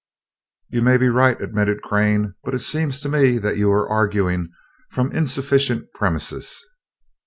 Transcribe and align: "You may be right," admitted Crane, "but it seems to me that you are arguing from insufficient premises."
"You 0.69 0.81
may 0.81 0.97
be 0.97 1.09
right," 1.09 1.39
admitted 1.39 1.83
Crane, 1.83 2.33
"but 2.43 2.55
it 2.55 2.59
seems 2.61 2.99
to 3.01 3.07
me 3.09 3.37
that 3.37 3.57
you 3.57 3.71
are 3.71 3.87
arguing 3.87 4.47
from 4.89 5.11
insufficient 5.11 5.93
premises." 5.93 6.65